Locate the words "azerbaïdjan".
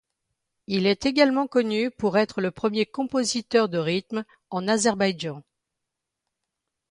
4.67-5.43